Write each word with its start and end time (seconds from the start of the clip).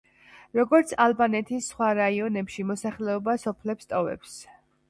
როგორც 0.59 0.93
ალბანეთის 1.05 1.67
სხვა 1.73 1.91
რაიონებში 1.99 2.67
მოსახლეობა 2.71 3.39
სოფლებს 3.47 3.93
ტოვებს. 3.93 4.43